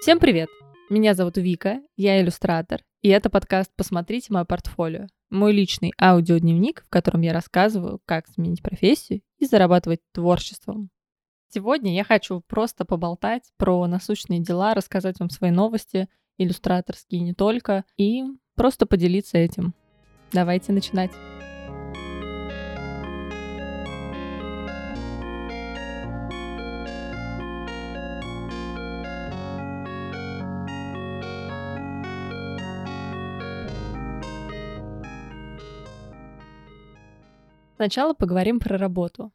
[0.00, 0.48] Всем привет!
[0.88, 6.88] Меня зовут Вика, я иллюстратор, и это подкаст «Посмотрите мое портфолио», мой личный аудиодневник, в
[6.88, 10.90] котором я рассказываю, как сменить профессию и зарабатывать творчеством.
[11.48, 16.08] Сегодня я хочу просто поболтать про насущные дела, рассказать вам свои новости,
[16.38, 18.22] иллюстраторские не только, и
[18.54, 19.74] просто поделиться этим.
[20.32, 21.10] Давайте начинать.
[37.76, 39.32] Сначала поговорим про работу.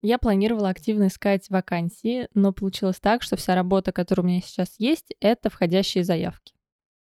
[0.00, 4.74] Я планировала активно искать вакансии, но получилось так, что вся работа, которая у меня сейчас
[4.78, 6.54] есть, это входящие заявки.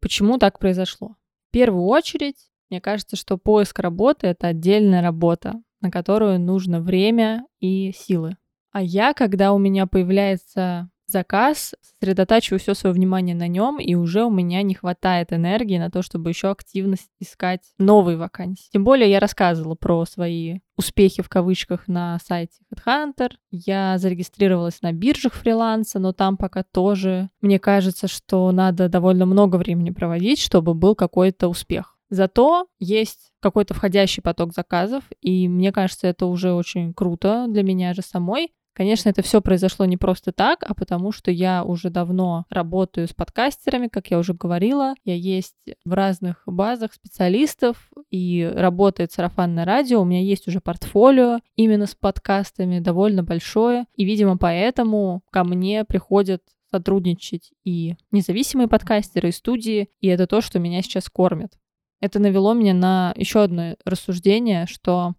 [0.00, 1.16] Почему так произошло?
[1.48, 7.46] В первую очередь, мне кажется, что поиск работы— это отдельная работа, на которую нужно время
[7.60, 8.36] и силы.
[8.70, 14.24] А я, когда у меня появляется заказ, сосредотачиваю все свое внимание на нем, и уже
[14.24, 18.68] у меня не хватает энергии на то, чтобы еще активно искать новые вакансии.
[18.72, 23.30] Тем более я рассказывала про свои успехи в кавычках на сайте HeadHunter.
[23.50, 29.56] Я зарегистрировалась на биржах фриланса, но там пока тоже мне кажется, что надо довольно много
[29.56, 31.96] времени проводить, чтобы был какой-то успех.
[32.10, 37.94] Зато есть какой-то входящий поток заказов, и мне кажется, это уже очень круто для меня
[37.94, 42.44] же самой, Конечно, это все произошло не просто так, а потому что я уже давно
[42.50, 44.94] работаю с подкастерами, как я уже говорила.
[45.04, 50.00] Я есть в разных базах специалистов и работает сарафанное радио.
[50.00, 53.86] У меня есть уже портфолио именно с подкастами, довольно большое.
[53.94, 60.40] И, видимо, поэтому ко мне приходят сотрудничать и независимые подкастеры, и студии, и это то,
[60.40, 61.52] что меня сейчас кормит.
[62.00, 65.14] Это навело меня на еще одно рассуждение, что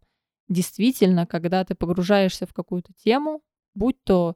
[0.47, 3.41] действительно, когда ты погружаешься в какую-то тему,
[3.73, 4.33] будь то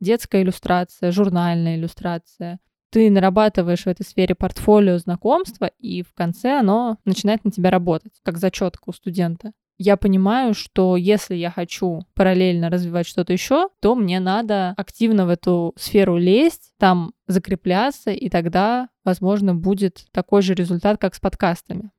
[0.00, 6.98] детская иллюстрация, журнальная иллюстрация, ты нарабатываешь в этой сфере портфолио знакомства, и в конце оно
[7.06, 9.52] начинает на тебя работать, как зачетка у студента.
[9.78, 15.30] Я понимаю, что если я хочу параллельно развивать что-то еще, то мне надо активно в
[15.30, 21.90] эту сферу лезть, там закрепляться, и тогда, возможно, будет такой же результат, как с подкастами.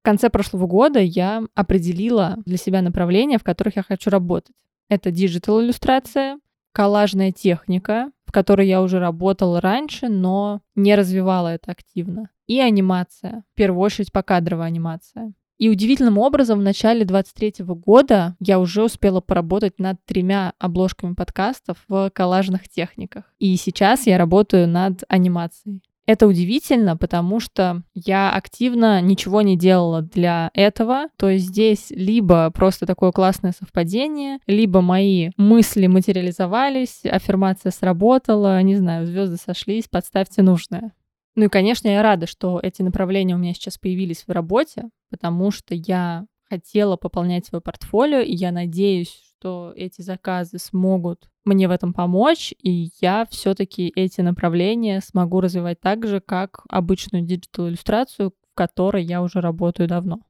[0.00, 4.56] В конце прошлого года я определила для себя направления, в которых я хочу работать.
[4.88, 6.38] Это digital иллюстрация,
[6.72, 13.44] коллажная техника, в которой я уже работала раньше, но не развивала это активно, и анимация,
[13.52, 15.34] в первую очередь покадровая анимация.
[15.58, 21.84] И удивительным образом в начале 23 года я уже успела поработать над тремя обложками подкастов
[21.88, 23.24] в коллажных техниках.
[23.38, 25.82] И сейчас я работаю над анимацией.
[26.10, 31.06] Это удивительно, потому что я активно ничего не делала для этого.
[31.16, 38.74] То есть здесь либо просто такое классное совпадение, либо мои мысли материализовались, аффирмация сработала, не
[38.74, 40.90] знаю, звезды сошлись, подставьте нужное.
[41.36, 45.52] Ну и, конечно, я рада, что эти направления у меня сейчас появились в работе, потому
[45.52, 51.70] что я хотела пополнять свое портфолио, и я надеюсь, что эти заказы смогут мне в
[51.70, 58.54] этом помочь, и я все-таки эти направления смогу развивать так же, как обычную диджитал-иллюстрацию, в
[58.54, 60.20] которой я уже работаю давно.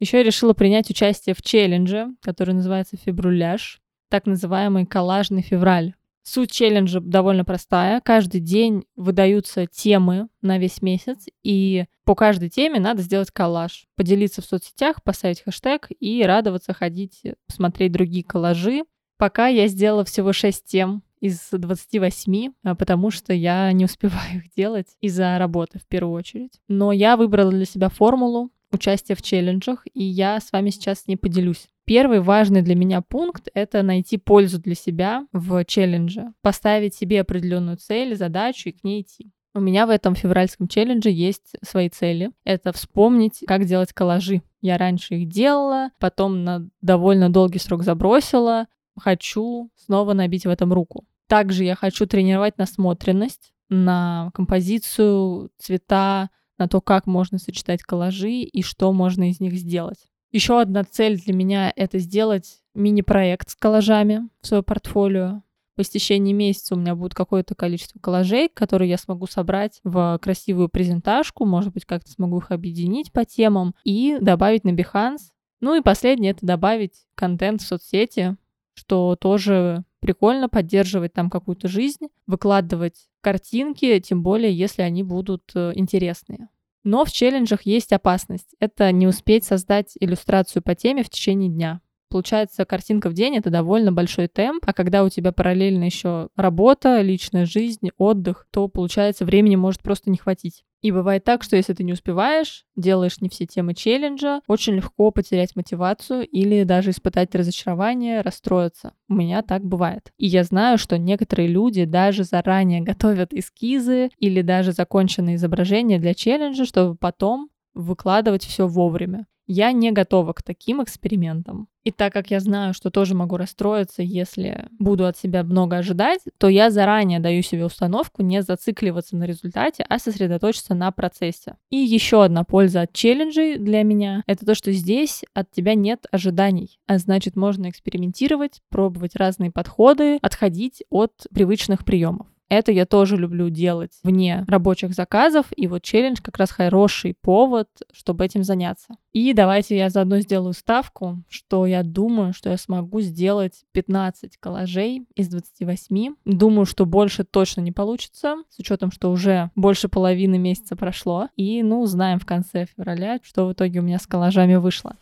[0.00, 5.94] Еще я решила принять участие в челлендже, который называется «Февруляж», так называемый коллажный февраль.
[6.24, 8.00] Суть челленджа довольно простая.
[8.00, 13.86] Каждый день выдаются темы на весь месяц, и по каждой теме надо сделать коллаж.
[13.94, 18.84] Поделиться в соцсетях, поставить хэштег и радоваться, ходить, смотреть другие коллажи.
[19.18, 24.50] Пока я сделала всего 6 тем из 28, а потому что я не успеваю их
[24.54, 26.58] делать из-за работы в первую очередь.
[26.68, 31.06] Но я выбрала для себя формулу участия в челленджах, и я с вами сейчас с
[31.06, 31.68] ней поделюсь.
[31.84, 37.76] Первый важный для меня пункт— это найти пользу для себя в челлендже, поставить себе определенную
[37.76, 39.32] цель, задачу и к ней идти.
[39.54, 42.32] У меня в этом февральском челлендже есть свои цели.
[42.44, 44.42] Это вспомнить, как делать коллажи.
[44.62, 48.66] Я раньше их делала, потом на довольно долгий срок забросила.
[48.98, 51.04] Хочу снова набить в этом руку.
[51.28, 58.62] Также я хочу тренировать насмотренность на композицию, цвета, на то, как можно сочетать коллажи и
[58.62, 59.98] что можно из них сделать.
[60.34, 65.44] Еще одна цель для меня— это сделать мини-проект с коллажами в свое портфолио.
[65.76, 70.68] По истечении месяца у меня будет какое-то количество коллажей, которые я смогу собрать в красивую
[70.68, 75.20] презентажку, может быть, как-то смогу их объединить по темам и добавить на Behance.
[75.60, 78.36] Ну и последнее— это добавить контент в соцсети,
[78.74, 85.70] что тоже прикольно поддерживать там какую-то жизнь, выкладывать картинки, тем более, если они будут э,
[85.76, 86.48] интересные.
[86.84, 88.54] Но в челленджах есть опасность.
[88.60, 91.80] Это не успеть создать иллюстрацию по теме в течение дня.
[92.10, 97.00] Получается, картинка в день— это довольно большой темп, а когда у тебя параллельно еще работа,
[97.00, 100.64] личная жизнь, отдых, то, получается, времени может просто не хватить.
[100.84, 105.10] И бывает так, что если ты не успеваешь, делаешь не все темы челленджа, очень легко
[105.10, 108.92] потерять мотивацию или даже испытать разочарование, расстроиться.
[109.08, 110.12] У меня так бывает.
[110.18, 116.12] И я знаю, что некоторые люди даже заранее готовят эскизы или даже законченные изображения для
[116.12, 119.26] челленджа, чтобы потом выкладывать все вовремя.
[119.46, 121.68] Я не готова к таким экспериментам.
[121.84, 126.20] И так как я знаю, что тоже могу расстроиться, если буду от себя много ожидать,
[126.38, 131.56] то я заранее даю себе установку не зацикливаться на результате, а сосредоточиться на процессе.
[131.70, 136.06] И еще одна польза от челленджей для меня— это то, что здесь от тебя нет
[136.10, 136.78] ожиданий.
[136.86, 142.26] А значит, можно экспериментировать, пробовать разные подходы, отходить от привычных приемов.
[142.48, 147.68] Это я тоже люблю делать вне рабочих заказов, и вот челлендж как раз хороший повод,
[147.92, 148.94] чтобы этим заняться.
[149.12, 155.06] И давайте я заодно сделаю ставку, что я думаю, что я смогу сделать 15 коллажей
[155.14, 156.14] из 28.
[156.24, 161.28] Думаю, что больше точно не получится, с учетом, что уже больше половины месяца прошло.
[161.36, 164.96] И, ну, знаем в конце февраля, что в итоге у меня с коллажами вышло.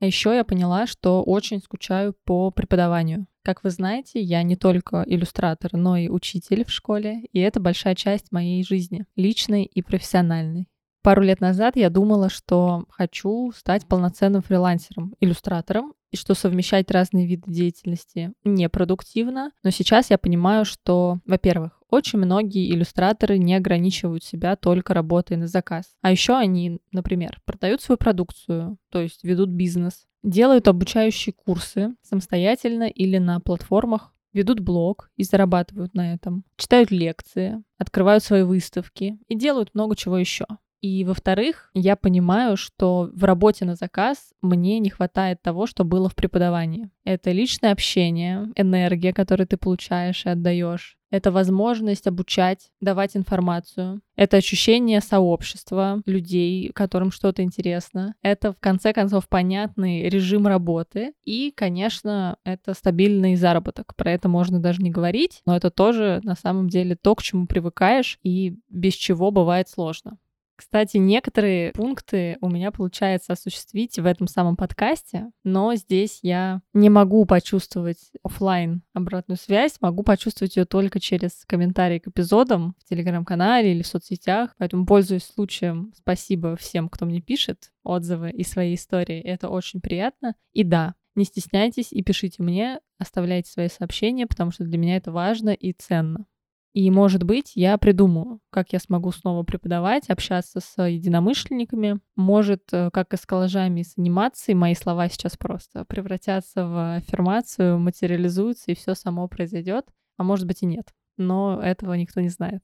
[0.00, 3.26] А еще я поняла, что очень скучаю по преподаванию.
[3.44, 7.94] Как вы знаете, я не только иллюстратор, но и учитель в школе, и это большая
[7.94, 10.66] часть моей жизни, личной и профессиональной.
[11.02, 17.26] Пару лет назад я думала, что хочу стать полноценным фрилансером, иллюстратором, и что совмещать разные
[17.26, 19.50] виды деятельности непродуктивно.
[19.62, 25.48] Но сейчас я понимаю, что, во-первых, очень многие иллюстраторы не ограничивают себя только работой на
[25.48, 25.84] заказ.
[26.00, 32.88] А еще они, например, продают свою продукцию, то есть ведут бизнес, делают обучающие курсы самостоятельно
[32.88, 39.36] или на платформах, ведут блог и зарабатывают на этом, читают лекции, открывают свои выставки и
[39.36, 40.46] делают много чего еще.
[40.84, 46.10] И, во-вторых, я понимаю, что в работе на заказ мне не хватает того, что было
[46.10, 46.90] в преподавании.
[47.04, 50.98] Это личное общение, энергия, которую ты получаешь и отдаешь.
[51.10, 54.02] Это возможность обучать, давать информацию.
[54.14, 58.14] Это ощущение сообщества людей, которым что-то интересно.
[58.20, 61.14] Это, в конце концов, понятный режим работы.
[61.24, 63.96] И, конечно, это стабильный заработок.
[63.96, 67.46] Про это можно даже не говорить, но это тоже, на самом деле, то, к чему
[67.46, 70.18] привыкаешь и без чего бывает сложно.
[70.56, 76.90] Кстати, некоторые пункты у меня получается осуществить в этом самом подкасте, но здесь я не
[76.90, 83.72] могу почувствовать офлайн обратную связь, могу почувствовать ее только через комментарии к эпизодам в телеграм-канале
[83.72, 84.54] или в соцсетях.
[84.58, 89.20] Поэтому, пользуясь случаем, спасибо всем, кто мне пишет отзывы и свои истории.
[89.20, 90.34] Это очень приятно.
[90.52, 95.12] И да, не стесняйтесь и пишите мне, оставляйте свои сообщения, потому что для меня это
[95.12, 96.26] важно и ценно.
[96.74, 102.00] И, может быть, я придумаю, как я смогу снова преподавать, общаться с единомышленниками.
[102.16, 106.96] Может, э, как и с коллажами и с анимацией, мои слова сейчас просто превратятся в
[106.96, 109.86] аффирмацию, материализуются, и все само произойдет.
[110.16, 110.92] А может быть и нет.
[111.16, 112.60] Но этого никто не знает.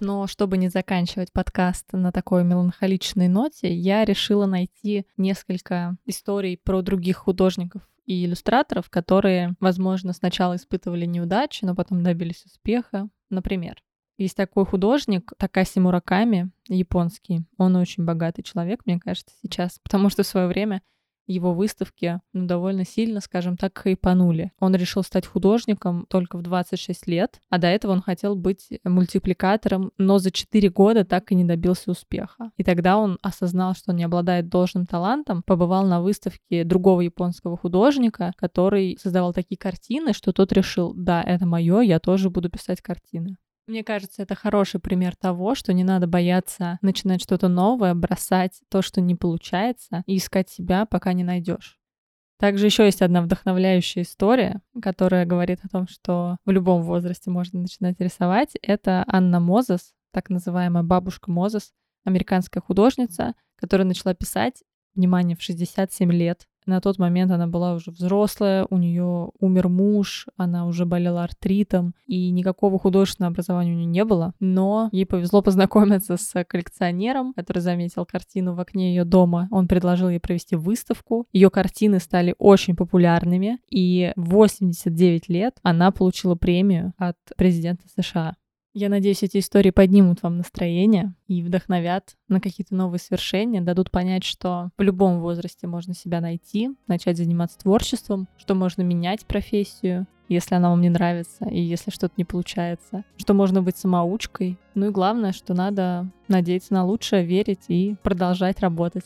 [0.00, 6.82] Но чтобы не заканчивать подкаст на такой меланхоличной ноте, я решила найти несколько историй про
[6.82, 13.08] других художников и иллюстраторов, которые, возможно, сначала испытывали неудачи, но потом добились успеха.
[13.30, 13.76] Например,
[14.16, 17.44] есть такой художник Такаси Мураками, японский.
[17.58, 20.82] Он очень богатый человек, мне кажется, сейчас, потому что в свое время
[21.26, 24.52] его выставки ну, довольно сильно, скажем так, хайпанули.
[24.60, 29.92] Он решил стать художником только в 26 лет, а до этого он хотел быть мультипликатором,
[29.98, 32.50] но за 4 года так и не добился успеха.
[32.56, 37.56] И тогда он осознал, что он не обладает должным талантом, побывал на выставке другого японского
[37.56, 42.80] художника, который создавал такие картины, что тот решил, да, это мое, я тоже буду писать
[42.80, 43.36] картины.
[43.66, 48.82] Мне кажется, это хороший пример того, что не надо бояться начинать что-то новое, бросать то,
[48.82, 51.78] что не получается, и искать себя, пока не найдешь.
[52.38, 57.60] Также еще есть одна вдохновляющая история, которая говорит о том, что в любом возрасте можно
[57.60, 58.50] начинать рисовать.
[58.60, 61.72] Это Анна Мозес, так называемая бабушка Мозес,
[62.04, 64.62] американская художница, которая начала писать,
[64.94, 66.46] внимание, в 67 лет.
[66.66, 71.94] На тот момент она была уже взрослая, у нее умер муж, она уже болела артритом,
[72.06, 74.34] и никакого художественного образования у нее не было.
[74.40, 79.48] Но ей повезло познакомиться с коллекционером, который заметил картину в окне ее дома.
[79.50, 81.26] Он предложил ей провести выставку.
[81.32, 88.36] Ее картины стали очень популярными, и в 89 лет она получила премию от президента США.
[88.76, 94.24] Я надеюсь, эти истории поднимут вам настроение и вдохновят на какие-то новые свершения, дадут понять,
[94.24, 100.56] что в любом возрасте можно себя найти, начать заниматься творчеством, что можно менять профессию, если
[100.56, 104.58] она вам не нравится и если что-то не получается, что можно быть самоучкой.
[104.74, 109.04] Ну и главное, что надо надеяться на лучшее, верить и продолжать работать.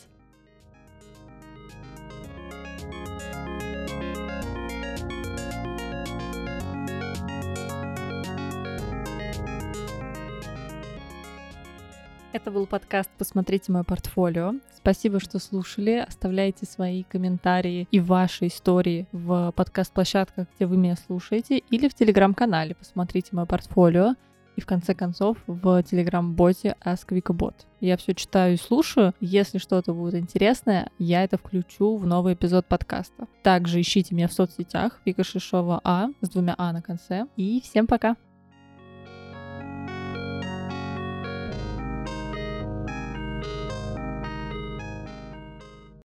[12.31, 14.53] Это был подкаст «Посмотрите мое портфолио».
[14.77, 16.05] Спасибо, что слушали.
[16.07, 22.75] Оставляйте свои комментарии и ваши истории в подкаст-площадках, где вы меня слушаете, или в телеграм-канале
[22.75, 24.13] «Посмотрите мое портфолио»
[24.55, 27.55] и в конце концов в телеграм-боте AskVikaBot.
[27.79, 29.15] Я все читаю и слушаю.
[29.19, 33.27] Если что-то будет интересное, я это включу в новый эпизод подкаста.
[33.41, 37.25] Также ищите меня в соцсетях Вика Шишова А с двумя А на конце.
[37.37, 38.15] И всем пока!